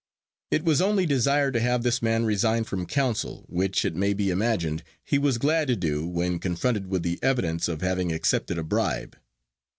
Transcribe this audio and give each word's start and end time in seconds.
It 0.49 0.63
was 0.63 0.81
only 0.81 1.05
desired 1.05 1.53
to 1.53 1.59
have 1.59 1.83
this 1.83 2.01
man 2.01 2.25
resign 2.25 2.63
from 2.63 2.87
council, 2.87 3.45
which, 3.47 3.85
it 3.85 3.95
may 3.95 4.13
be 4.15 4.31
imagined, 4.31 4.81
he 5.03 5.19
was 5.19 5.37
glad 5.37 5.67
to 5.67 5.75
do 5.75 6.07
when 6.07 6.39
confronted 6.39 6.87
with 6.87 7.03
the 7.03 7.19
evidence 7.21 7.67
of 7.67 7.81
having 7.81 8.11
accepted 8.11 8.57
a 8.57 8.63
bribe. 8.63 9.15